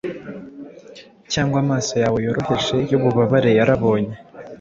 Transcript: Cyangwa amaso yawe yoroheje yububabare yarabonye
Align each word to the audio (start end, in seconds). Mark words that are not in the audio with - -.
Cyangwa 1.31 1.57
amaso 1.63 1.93
yawe 2.03 2.17
yoroheje 2.25 2.75
yububabare 2.91 3.51
yarabonye 3.59 4.15